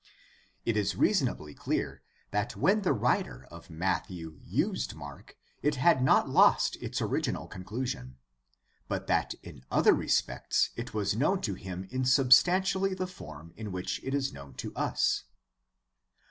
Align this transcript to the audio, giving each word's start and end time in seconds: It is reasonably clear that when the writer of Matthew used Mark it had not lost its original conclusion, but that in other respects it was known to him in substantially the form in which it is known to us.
It 0.65 0.75
is 0.77 0.95
reasonably 0.95 1.53
clear 1.53 2.01
that 2.31 2.55
when 2.55 2.81
the 2.81 2.91
writer 2.91 3.45
of 3.51 3.69
Matthew 3.69 4.39
used 4.43 4.95
Mark 4.95 5.37
it 5.61 5.75
had 5.75 6.01
not 6.01 6.27
lost 6.27 6.75
its 6.77 7.03
original 7.03 7.45
conclusion, 7.47 8.17
but 8.87 9.05
that 9.05 9.35
in 9.43 9.63
other 9.69 9.93
respects 9.93 10.71
it 10.75 10.95
was 10.95 11.15
known 11.15 11.39
to 11.41 11.53
him 11.53 11.83
in 11.91 12.03
substantially 12.03 12.95
the 12.95 13.05
form 13.05 13.53
in 13.55 13.71
which 13.71 14.03
it 14.03 14.15
is 14.15 14.33
known 14.33 14.55
to 14.55 14.75
us. 14.75 15.25